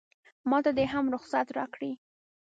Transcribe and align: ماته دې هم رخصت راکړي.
ماته 0.49 0.71
دې 0.77 0.85
هم 0.93 1.05
رخصت 1.15 1.47
راکړي. 1.57 1.91